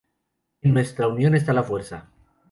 [0.63, 2.09] En nuestra unión esta la fuerza.